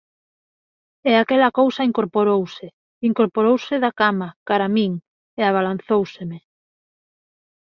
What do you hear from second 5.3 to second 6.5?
e abalanzóuseme.